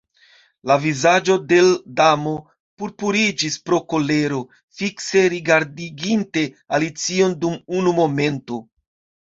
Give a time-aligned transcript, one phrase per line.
[0.69, 2.33] La vizaĝo de l' Damo
[2.83, 4.41] purpuriĝis pro kolero;
[4.81, 6.49] fikse rigardeginte
[6.81, 8.65] Alicion dum unu momento